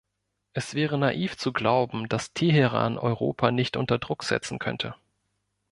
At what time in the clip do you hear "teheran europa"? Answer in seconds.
2.33-3.51